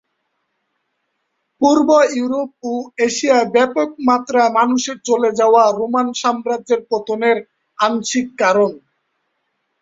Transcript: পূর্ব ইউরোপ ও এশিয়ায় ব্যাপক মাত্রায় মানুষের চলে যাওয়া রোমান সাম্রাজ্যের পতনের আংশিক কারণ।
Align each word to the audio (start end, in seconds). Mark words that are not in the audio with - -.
পূর্ব 1.61 1.89
ইউরোপ 2.13 2.51
ও 2.63 2.73
এশিয়ায় 3.05 3.47
ব্যাপক 3.55 3.89
মাত্রায় 4.07 4.51
মানুষের 4.59 4.97
চলে 5.07 5.29
যাওয়া 5.39 5.63
রোমান 5.71 6.07
সাম্রাজ্যের 6.21 6.81
পতনের 6.89 7.37
আংশিক 7.79 8.27
কারণ। 8.41 8.71